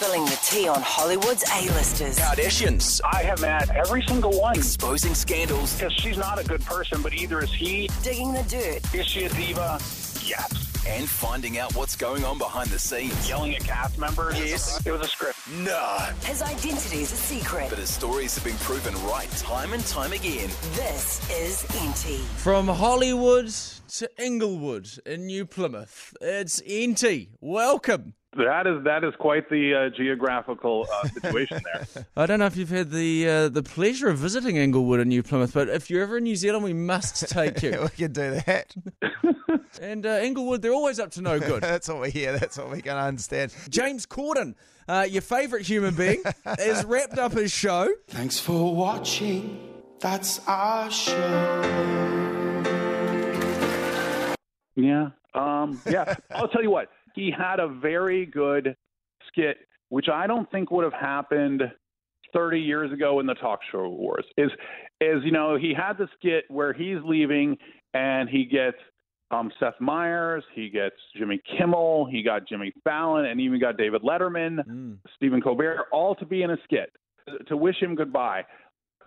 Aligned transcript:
Spilling 0.00 0.26
the 0.26 0.38
tea 0.44 0.68
on 0.68 0.80
Hollywood's 0.80 1.42
A-listers. 1.42 2.20
Kardashians. 2.20 3.00
I 3.04 3.24
have 3.24 3.40
met 3.40 3.68
every 3.70 4.00
single 4.02 4.30
one. 4.30 4.54
Exposing 4.54 5.12
scandals. 5.12 5.74
Because 5.74 5.92
she's 5.92 6.16
not 6.16 6.38
a 6.38 6.44
good 6.44 6.64
person, 6.64 7.02
but 7.02 7.12
either 7.14 7.42
is 7.42 7.52
he. 7.52 7.90
Digging 8.04 8.32
the 8.32 8.44
dirt. 8.44 8.94
Is 8.94 9.08
she 9.08 9.24
a 9.24 9.28
diva? 9.30 9.80
Yes. 10.22 10.86
And 10.86 11.08
finding 11.08 11.58
out 11.58 11.74
what's 11.74 11.96
going 11.96 12.24
on 12.24 12.38
behind 12.38 12.70
the 12.70 12.78
scenes. 12.78 13.28
Yelling 13.28 13.56
at 13.56 13.64
cast 13.64 13.98
members? 13.98 14.38
Yes. 14.38 14.86
It 14.86 14.92
was 14.92 15.00
a 15.00 15.08
script. 15.08 15.36
Nah. 15.64 16.12
His 16.22 16.42
identity 16.42 17.00
is 17.00 17.10
a 17.10 17.16
secret. 17.16 17.68
But 17.68 17.80
his 17.80 17.90
stories 17.90 18.36
have 18.36 18.44
been 18.44 18.56
proven 18.58 18.94
right 19.08 19.28
time 19.32 19.72
and 19.72 19.84
time 19.86 20.12
again. 20.12 20.48
This 20.74 21.28
is 21.28 21.64
Enty. 21.76 22.20
From 22.36 22.68
Hollywood 22.68 23.48
to 23.48 24.08
Inglewood 24.16 24.88
in 25.04 25.26
New 25.26 25.44
Plymouth, 25.44 26.14
it's 26.20 26.60
Enty. 26.62 27.30
Welcome. 27.40 28.14
That 28.38 28.68
is 28.68 28.84
that 28.84 29.02
is 29.02 29.14
quite 29.18 29.50
the 29.50 29.74
uh, 29.74 29.96
geographical 29.96 30.86
uh, 30.92 31.08
situation 31.08 31.60
there. 31.72 32.06
I 32.16 32.26
don't 32.26 32.38
know 32.38 32.46
if 32.46 32.56
you've 32.56 32.68
had 32.70 32.90
the 32.92 33.28
uh, 33.28 33.48
the 33.48 33.64
pleasure 33.64 34.08
of 34.08 34.18
visiting 34.18 34.54
Inglewood 34.54 35.00
in 35.00 35.08
New 35.08 35.24
Plymouth, 35.24 35.52
but 35.52 35.68
if 35.68 35.90
you're 35.90 36.02
ever 36.02 36.18
in 36.18 36.24
New 36.24 36.36
Zealand, 36.36 36.62
we 36.62 36.72
must 36.72 37.28
take 37.30 37.62
you. 37.62 37.80
we 37.82 37.88
can 37.88 38.12
do 38.12 38.40
that. 38.46 38.76
and 39.82 40.06
uh, 40.06 40.20
Inglewood, 40.22 40.62
they're 40.62 40.72
always 40.72 41.00
up 41.00 41.10
to 41.12 41.20
no 41.20 41.40
good. 41.40 41.62
That's 41.62 41.88
what 41.88 42.00
we 42.00 42.10
hear. 42.10 42.38
That's 42.38 42.56
what 42.56 42.70
we 42.70 42.80
can 42.80 42.96
understand. 42.96 43.52
James 43.70 44.06
Corden, 44.06 44.54
uh, 44.86 45.04
your 45.08 45.22
favourite 45.22 45.66
human 45.66 45.96
being, 45.96 46.22
has 46.44 46.84
wrapped 46.84 47.18
up 47.18 47.32
his 47.32 47.50
show. 47.50 47.88
Thanks 48.06 48.38
for 48.38 48.72
watching. 48.72 49.58
That's 49.98 50.40
our 50.46 50.88
show. 50.92 52.68
Yeah. 54.76 55.08
Um, 55.34 55.80
yeah. 55.90 56.14
I'll 56.30 56.48
tell 56.48 56.62
you 56.62 56.70
what. 56.70 56.88
He 57.18 57.32
had 57.36 57.58
a 57.58 57.66
very 57.66 58.24
good 58.26 58.76
skit, 59.26 59.56
which 59.88 60.08
I 60.08 60.28
don't 60.28 60.48
think 60.52 60.70
would 60.70 60.84
have 60.84 60.92
happened 60.92 61.62
30 62.32 62.60
years 62.60 62.92
ago 62.92 63.18
in 63.18 63.26
the 63.26 63.34
talk 63.34 63.58
show 63.72 63.88
wars. 63.88 64.24
Is 64.36 64.52
is 65.00 65.24
you 65.24 65.32
know 65.32 65.56
he 65.56 65.74
had 65.74 65.94
the 65.98 66.06
skit 66.16 66.44
where 66.46 66.72
he's 66.72 66.98
leaving 67.04 67.58
and 67.92 68.28
he 68.28 68.44
gets 68.44 68.76
um, 69.32 69.50
Seth 69.58 69.80
Meyers, 69.80 70.44
he 70.54 70.70
gets 70.70 70.94
Jimmy 71.16 71.40
Kimmel, 71.58 72.06
he 72.06 72.22
got 72.22 72.48
Jimmy 72.48 72.72
Fallon, 72.84 73.24
and 73.24 73.40
even 73.40 73.58
got 73.58 73.76
David 73.76 74.02
Letterman, 74.02 74.64
Mm. 74.64 74.98
Stephen 75.16 75.40
Colbert, 75.40 75.86
all 75.90 76.14
to 76.14 76.24
be 76.24 76.42
in 76.42 76.50
a 76.50 76.56
skit 76.62 76.92
to 77.48 77.56
wish 77.56 77.82
him 77.82 77.96
goodbye. 77.96 78.44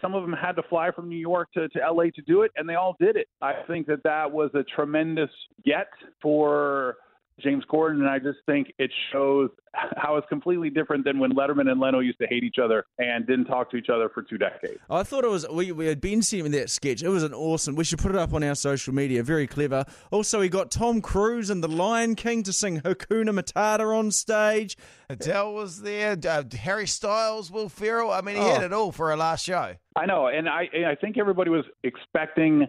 Some 0.00 0.14
of 0.14 0.22
them 0.22 0.32
had 0.32 0.52
to 0.52 0.62
fly 0.62 0.92
from 0.92 1.08
New 1.08 1.18
York 1.18 1.48
to, 1.54 1.68
to 1.70 1.78
LA 1.90 2.04
to 2.14 2.22
do 2.24 2.42
it, 2.42 2.52
and 2.56 2.68
they 2.68 2.76
all 2.76 2.96
did 3.00 3.16
it. 3.16 3.26
I 3.42 3.54
think 3.66 3.88
that 3.88 4.02
that 4.04 4.30
was 4.30 4.50
a 4.54 4.62
tremendous 4.62 5.30
get 5.64 5.88
for 6.22 6.96
James 7.40 7.64
Corden, 7.70 7.96
and 7.96 8.08
I 8.08 8.18
just 8.18 8.38
think 8.46 8.72
it 8.78 8.90
shows 9.12 9.50
how 9.96 10.16
it's 10.16 10.26
completely 10.30 10.70
different 10.70 11.04
than 11.04 11.18
when 11.18 11.32
Letterman 11.32 11.70
and 11.70 11.78
Leno 11.78 12.00
used 12.00 12.18
to 12.20 12.26
hate 12.26 12.42
each 12.42 12.56
other 12.62 12.86
and 12.98 13.26
didn't 13.26 13.44
talk 13.44 13.70
to 13.72 13.76
each 13.76 13.90
other 13.92 14.08
for 14.08 14.22
two 14.22 14.38
decades. 14.38 14.78
I 14.88 15.02
thought 15.02 15.22
it 15.22 15.28
was 15.30 15.46
we, 15.50 15.70
we 15.72 15.86
had 15.86 16.00
been 16.00 16.22
seeing 16.22 16.50
that 16.52 16.70
sketch. 16.70 17.02
It 17.02 17.10
was 17.10 17.22
an 17.22 17.34
awesome. 17.34 17.74
We 17.76 17.84
should 17.84 17.98
put 17.98 18.10
it 18.12 18.16
up 18.16 18.32
on 18.32 18.42
our 18.42 18.54
social 18.54 18.94
media. 18.94 19.22
Very 19.22 19.46
clever. 19.46 19.84
Also, 20.10 20.40
he 20.40 20.48
got 20.48 20.70
Tom 20.70 21.02
Cruise 21.02 21.50
and 21.50 21.62
the 21.62 21.68
Lion 21.68 22.14
King 22.14 22.42
to 22.44 22.54
sing 22.54 22.80
Hakuna 22.80 23.38
Matata 23.38 23.94
on 23.98 24.10
stage. 24.10 24.76
Adele 25.10 25.52
was 25.52 25.82
there. 25.82 26.16
Uh, 26.26 26.42
Harry 26.58 26.86
Styles, 26.86 27.50
Will 27.50 27.68
Ferrell. 27.68 28.10
I 28.10 28.22
mean, 28.22 28.36
he 28.36 28.40
Oh. 28.42 28.54
had 28.54 28.62
it 28.62 28.72
all 28.72 28.92
for 28.92 29.12
a 29.12 29.16
last 29.16 29.44
show. 29.44 29.74
I 29.94 30.06
know, 30.06 30.28
and 30.28 30.48
I 30.48 30.68
I 30.90 30.94
think 30.98 31.18
everybody 31.18 31.50
was 31.50 31.64
expecting 31.84 32.66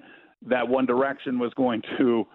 that 0.47 0.67
One 0.67 0.85
Direction 0.85 1.39
was 1.39 1.53
going 1.55 1.81
to 1.97 2.25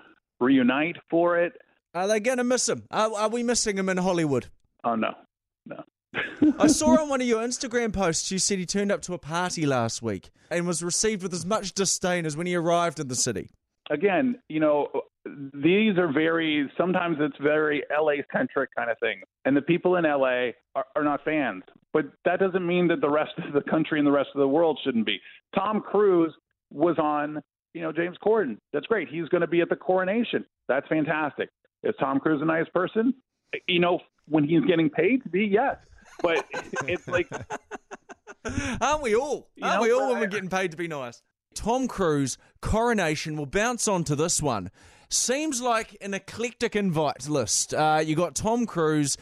reunite 0.41 0.97
for 1.11 1.39
it. 1.39 1.53
Are 1.95 2.09
they 2.09 2.21
going 2.21 2.39
to 2.39 2.45
miss 2.45 2.69
him? 2.69 2.85
Are, 2.91 3.13
are 3.15 3.29
we 3.29 3.43
missing 3.43 3.77
him 3.77 3.89
in 3.89 3.99
Hollywood? 3.99 4.47
Oh 4.85 4.95
no, 4.95 5.13
no. 5.67 5.85
I 6.59 6.67
saw 6.67 6.99
on 7.01 7.09
one 7.09 7.21
of 7.21 7.27
your 7.27 7.43
Instagram 7.43 7.93
posts 7.93 8.31
you 8.31 8.39
said 8.39 8.59
he 8.59 8.67
turned 8.67 8.91
up 8.91 9.03
to 9.03 9.15
a 9.15 9.19
party 9.19 9.67
last 9.67 10.03
week 10.03 10.31
and 10.51 10.67
was 10.67 10.83
received 10.83 11.23
with 11.23 11.33
as 11.35 11.47
much 11.47 11.73
disdain 11.73 12.27
as 12.27 12.37
when 12.37 12.47
he 12.47 12.55
arrived 12.55 12.99
in 12.99 13.09
the 13.09 13.15
city. 13.15 13.51
Again, 13.91 14.41
you 14.49 14.61
know, 14.61 14.89
these 15.25 15.99
are 15.99 16.11
very. 16.11 16.71
Sometimes 16.77 17.19
it's 17.21 17.37
very 17.41 17.83
LA 17.91 18.23
centric 18.35 18.71
kind 18.75 18.91
of 18.91 18.99
thing, 18.99 19.21
and 19.45 19.57
the 19.57 19.63
people 19.63 19.97
in 19.97 20.05
LA 20.05 20.51
are, 20.75 20.87
are 20.97 21.05
not 21.05 21.25
fans. 21.25 21.63
But 21.93 22.07
that 22.25 22.41
doesn't 22.41 22.67
mean 22.67 22.89
that 22.89 23.01
the 23.03 23.11
rest 23.11 23.33
of 23.47 23.53
the 23.53 23.71
country 23.71 23.99
and 23.99 24.07
the 24.07 24.13
rest 24.13 24.31
of 24.35 24.41
the 24.41 24.49
world 24.49 24.81
shouldn't 24.83 25.05
be. 25.05 25.19
Tom 25.55 25.83
Cruise 25.83 26.33
was 26.71 26.97
on, 26.99 27.43
you 27.75 27.83
know, 27.83 27.93
James 27.93 28.17
Corden. 28.25 28.57
That's 28.73 28.87
great. 28.87 29.09
He's 29.09 29.29
going 29.29 29.43
to 29.43 29.47
be 29.47 29.61
at 29.61 29.69
the 29.69 29.77
coronation. 29.77 30.47
That's 30.69 30.89
fantastic. 30.89 31.51
Is 31.83 31.95
Tom 31.99 32.21
Cruise 32.21 32.43
a 32.43 32.45
nice 32.45 32.69
person? 32.75 33.15
You 33.67 33.81
know, 33.81 34.01
when 34.29 34.45
he's 34.45 34.65
getting 34.65 34.89
paid 34.91 35.23
to 35.25 35.29
be, 35.29 35.45
yes. 35.45 35.77
But 36.23 36.47
it's 36.87 37.07
like 37.09 37.29
Aren't 38.81 39.03
we 39.03 39.15
all? 39.15 39.49
Aren't 39.63 39.77
know, 39.77 39.83
we 39.83 39.93
all 39.93 40.11
when 40.11 40.21
we're 40.21 40.27
getting 40.27 40.49
paid 40.49 40.71
to 40.73 40.77
be 40.77 40.89
nice? 40.89 41.23
Tom 41.55 41.87
Cruise 41.87 42.39
coronation 42.61 43.37
will 43.37 43.47
bounce 43.47 43.87
onto 43.87 44.15
this 44.15 44.41
one. 44.41 44.71
Seems 45.11 45.61
like 45.61 45.97
an 46.01 46.15
eclectic 46.15 46.75
invite 46.75 47.29
list. 47.29 47.75
Uh, 47.75 48.03
you 48.03 48.17
got 48.17 48.35
Tom 48.35 48.65
Cruise, 48.65 49.19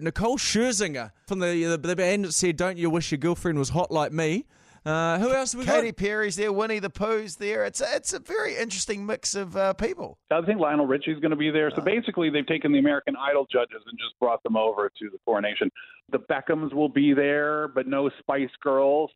Nicole 0.00 0.38
Scherzinger 0.38 1.10
from 1.26 1.40
the, 1.40 1.64
the 1.64 1.76
the 1.76 1.96
band 1.96 2.24
that 2.24 2.32
said 2.32 2.56
"Don't 2.56 2.78
you 2.78 2.88
wish 2.88 3.10
your 3.10 3.18
girlfriend 3.18 3.58
was 3.58 3.70
hot 3.70 3.90
like 3.90 4.12
me." 4.12 4.46
Uh, 4.84 5.18
who 5.18 5.32
else 5.32 5.52
have 5.52 5.60
we 5.60 5.64
Katy 5.64 5.88
got? 5.88 5.96
Perry's 5.96 6.34
there. 6.34 6.52
Winnie 6.52 6.80
the 6.80 6.90
Pooh's 6.90 7.36
there. 7.36 7.64
It's 7.64 7.80
a, 7.80 7.86
it's 7.94 8.12
a 8.12 8.18
very 8.18 8.56
interesting 8.56 9.06
mix 9.06 9.36
of 9.36 9.56
uh, 9.56 9.74
people. 9.74 10.18
I 10.30 10.42
think 10.42 10.58
Lionel 10.58 10.86
Richie's 10.86 11.20
going 11.20 11.30
to 11.30 11.36
be 11.36 11.50
there. 11.50 11.70
So 11.74 11.82
basically, 11.82 12.30
they've 12.30 12.46
taken 12.46 12.72
the 12.72 12.80
American 12.80 13.14
Idol 13.16 13.46
judges 13.50 13.82
and 13.86 13.96
just 13.98 14.18
brought 14.18 14.42
them 14.42 14.56
over 14.56 14.90
to 14.98 15.10
the 15.10 15.18
coronation. 15.24 15.70
The 16.10 16.18
Beckhams 16.18 16.74
will 16.74 16.88
be 16.88 17.14
there, 17.14 17.68
but 17.68 17.86
no 17.86 18.10
Spice 18.18 18.50
Girls. 18.60 19.10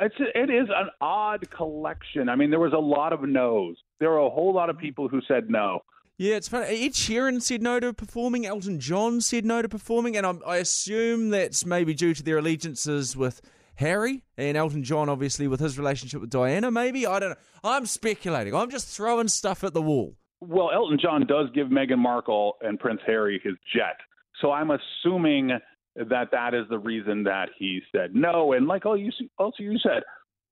It's 0.00 0.14
it 0.18 0.50
is 0.50 0.68
an 0.74 0.88
odd 1.00 1.48
collection. 1.50 2.28
I 2.28 2.34
mean, 2.34 2.50
there 2.50 2.58
was 2.58 2.72
a 2.72 2.78
lot 2.78 3.12
of 3.12 3.22
no's. 3.22 3.76
There 4.00 4.10
were 4.10 4.18
a 4.18 4.30
whole 4.30 4.52
lot 4.52 4.70
of 4.70 4.78
people 4.78 5.06
who 5.06 5.20
said 5.28 5.48
no. 5.48 5.80
Yeah, 6.18 6.36
it's 6.36 6.48
funny. 6.48 6.84
Ed 6.84 6.92
Sheeran 6.92 7.40
said 7.40 7.62
no 7.62 7.78
to 7.80 7.92
performing. 7.92 8.44
Elton 8.46 8.80
John 8.80 9.20
said 9.20 9.44
no 9.44 9.62
to 9.62 9.68
performing, 9.68 10.16
and 10.16 10.26
I'm, 10.26 10.40
I 10.46 10.56
assume 10.56 11.30
that's 11.30 11.64
maybe 11.64 11.94
due 11.94 12.14
to 12.14 12.22
their 12.22 12.38
allegiances 12.38 13.16
with 13.16 13.40
Harry 13.82 14.24
and 14.38 14.56
Elton 14.56 14.82
John, 14.82 15.08
obviously 15.08 15.48
with 15.48 15.60
his 15.60 15.76
relationship 15.76 16.20
with 16.20 16.30
Diana. 16.30 16.70
Maybe 16.70 17.06
I 17.06 17.18
don't 17.18 17.30
know. 17.30 17.36
I'm 17.62 17.84
speculating. 17.86 18.54
I'm 18.54 18.70
just 18.70 18.88
throwing 18.88 19.28
stuff 19.28 19.62
at 19.64 19.74
the 19.74 19.82
wall. 19.82 20.16
Well, 20.40 20.70
Elton 20.72 20.98
John 21.00 21.26
does 21.26 21.48
give 21.54 21.68
Meghan 21.68 21.98
Markle 21.98 22.56
and 22.62 22.78
Prince 22.78 23.00
Harry 23.06 23.40
his 23.44 23.54
jet. 23.74 23.96
So 24.40 24.50
I'm 24.50 24.70
assuming 24.70 25.50
that 25.94 26.30
that 26.32 26.54
is 26.54 26.64
the 26.70 26.78
reason 26.78 27.24
that 27.24 27.50
he 27.58 27.80
said 27.94 28.14
no. 28.14 28.52
And 28.52 28.66
like 28.66 28.86
oh, 28.86 28.94
you 28.94 29.10
also 29.38 29.62
you 29.62 29.78
said, 29.82 30.02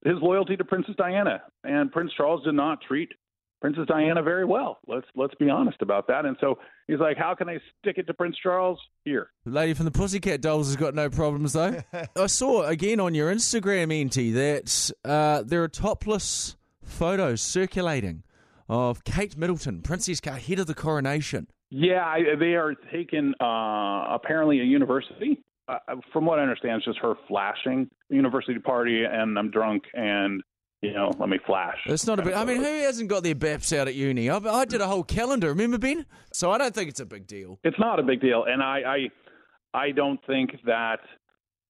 his 0.04 0.16
loyalty 0.20 0.56
to 0.56 0.64
Princess 0.64 0.94
Diana 0.96 1.42
and 1.64 1.90
Prince 1.90 2.12
Charles 2.16 2.44
did 2.44 2.54
not 2.54 2.78
treat 2.86 3.10
Princess 3.60 3.84
Diana 3.86 4.22
very 4.22 4.44
well. 4.44 4.78
Let's 4.86 5.06
let's 5.14 5.34
be 5.34 5.50
honest 5.50 5.82
about 5.82 6.06
that. 6.08 6.24
And 6.24 6.36
so 6.40 6.58
he's 6.86 6.98
like, 6.98 7.16
how 7.16 7.34
can 7.34 7.48
I 7.48 7.58
stick 7.80 7.98
it 7.98 8.06
to 8.06 8.14
Prince 8.14 8.36
Charles? 8.42 8.78
Here, 9.04 9.30
The 9.44 9.52
lady 9.52 9.74
from 9.74 9.84
the 9.84 9.90
Pussycat 9.90 10.40
Dolls 10.40 10.68
has 10.68 10.76
got 10.76 10.94
no 10.94 11.10
problems 11.10 11.52
though. 11.52 11.82
I 12.16 12.26
saw 12.26 12.62
again 12.64 13.00
on 13.00 13.14
your 13.14 13.32
Instagram, 13.32 13.88
Enty, 13.88 14.32
that 14.34 14.90
uh, 15.08 15.42
there 15.44 15.62
are 15.62 15.68
topless 15.68 16.56
photos 16.82 17.42
circulating 17.42 18.22
of 18.68 19.04
Kate 19.04 19.36
Middleton, 19.36 19.82
Princess 19.82 20.20
Car, 20.20 20.36
head 20.36 20.58
of 20.58 20.66
the 20.66 20.74
coronation. 20.74 21.48
Yeah, 21.70 22.04
I, 22.04 22.34
they 22.38 22.54
are 22.54 22.74
taken 22.92 23.34
uh, 23.40 24.06
apparently 24.14 24.60
a 24.60 24.64
university. 24.64 25.42
Uh, 25.68 25.78
from 26.12 26.24
what 26.26 26.38
I 26.38 26.42
understand, 26.42 26.76
it's 26.78 26.84
just 26.84 26.98
her 26.98 27.14
flashing 27.28 27.88
university 28.08 28.58
party, 28.58 29.04
and 29.04 29.38
I'm 29.38 29.50
drunk, 29.50 29.84
and 29.94 30.42
you 30.82 30.92
know, 30.92 31.10
let 31.18 31.28
me 31.28 31.38
flash. 31.46 31.76
It's 31.86 32.06
not 32.06 32.18
a 32.18 32.22
big. 32.22 32.32
I 32.32 32.44
mean, 32.44 32.56
who 32.56 32.64
hasn't 32.64 33.08
got 33.08 33.22
their 33.22 33.34
BAPs 33.34 33.76
out 33.76 33.88
at 33.88 33.94
uni? 33.94 34.30
I, 34.30 34.38
I 34.38 34.64
did 34.64 34.80
a 34.80 34.86
whole 34.86 35.04
calendar. 35.04 35.48
Remember, 35.48 35.78
Ben? 35.78 36.06
So 36.32 36.50
I 36.50 36.58
don't 36.58 36.74
think 36.74 36.88
it's 36.88 37.00
a 37.00 37.06
big 37.06 37.26
deal. 37.26 37.58
It's 37.64 37.78
not 37.78 37.98
a 37.98 38.02
big 38.02 38.20
deal, 38.20 38.44
and 38.48 38.62
I 38.62 39.08
I, 39.74 39.78
I 39.78 39.90
don't 39.90 40.20
think 40.26 40.52
that 40.64 41.00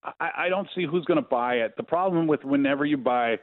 I, 0.03 0.29
I 0.45 0.49
don't 0.49 0.67
see 0.75 0.85
who's 0.89 1.05
going 1.05 1.21
to 1.21 1.27
buy 1.29 1.55
it. 1.55 1.73
The 1.77 1.83
problem 1.83 2.27
with 2.27 2.43
whenever 2.43 2.85
you 2.85 2.97
buy 2.97 3.35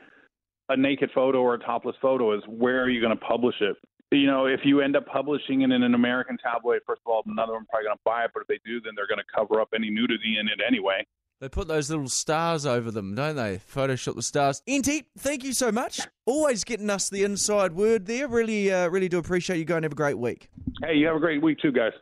a 0.69 0.77
naked 0.77 1.11
photo 1.15 1.41
or 1.41 1.55
a 1.55 1.59
topless 1.59 1.97
photo 2.01 2.37
is 2.37 2.43
where 2.47 2.83
are 2.83 2.89
you 2.89 3.01
going 3.01 3.17
to 3.17 3.25
publish 3.25 3.55
it? 3.61 3.77
You 4.11 4.27
know, 4.27 4.47
if 4.47 4.61
you 4.65 4.81
end 4.81 4.97
up 4.97 5.07
publishing 5.07 5.63
it 5.63 5.71
in 5.71 5.83
an 5.83 5.95
American 5.95 6.39
tabloid, 6.39 6.81
first 6.87 7.03
of 7.07 7.13
all, 7.13 7.23
another 7.27 7.53
one 7.53 7.67
probably 7.71 7.87
going 7.87 7.97
to 7.97 8.03
buy 8.05 8.25
it. 8.25 8.31
But 8.33 8.41
if 8.41 8.47
they 8.49 8.59
do, 8.65 8.81
then 8.81 8.95
they're 8.97 9.07
going 9.07 9.19
to 9.19 9.37
cover 9.37 9.61
up 9.61 9.69
any 9.75 9.91
nudity 9.91 10.39
in 10.41 10.49
it 10.49 10.61
anyway. 10.67 11.07
They 11.41 11.49
put 11.49 11.69
those 11.69 11.89
little 11.89 12.09
stars 12.09 12.67
over 12.67 12.91
them, 12.91 13.15
don't 13.15 13.37
they? 13.37 13.61
Photoshop 13.73 14.17
the 14.17 14.23
stars. 14.23 14.61
Enty, 14.69 15.05
thank 15.17 15.45
you 15.45 15.53
so 15.53 15.71
much. 15.71 16.01
Always 16.27 16.65
getting 16.65 16.91
us 16.91 17.09
the 17.09 17.23
inside 17.23 17.73
word 17.73 18.07
there. 18.07 18.27
Really, 18.27 18.73
uh, 18.73 18.89
really 18.89 19.09
do 19.09 19.19
appreciate 19.19 19.59
you. 19.59 19.65
going. 19.65 19.85
have 19.85 19.93
a 19.93 19.97
great 19.97 20.19
week. 20.19 20.49
Hey, 20.83 20.95
you 20.97 21.07
have 21.07 21.15
a 21.15 21.21
great 21.21 21.41
week 21.41 21.59
too, 21.61 21.71
guys. 21.71 21.93